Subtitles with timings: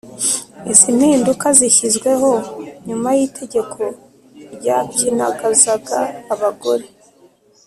[0.71, 2.31] Izi mpinduka zishyizweho
[2.87, 3.81] nyuma y’itegeko
[4.55, 5.97] ryapyinagazaga
[6.33, 6.85] abagore